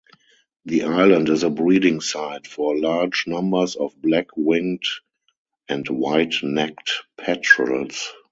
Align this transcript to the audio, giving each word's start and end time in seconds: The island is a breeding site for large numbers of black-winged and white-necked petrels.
The 0.65 0.85
island 0.85 1.29
is 1.29 1.43
a 1.43 1.51
breeding 1.51 2.01
site 2.01 2.47
for 2.47 2.75
large 2.75 3.27
numbers 3.27 3.75
of 3.75 3.93
black-winged 4.01 4.81
and 5.69 5.87
white-necked 5.87 6.91
petrels. 7.17 8.11